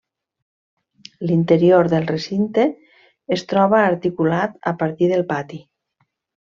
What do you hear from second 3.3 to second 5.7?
es troba articulat a partir del pati.